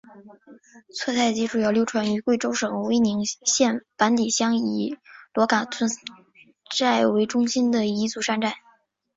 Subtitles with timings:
[0.95, 4.97] 撮泰吉主要流传于贵州省威宁县板底乡以
[5.31, 5.91] 裸戛村
[6.75, 8.55] 寨为中心的彝族山寨。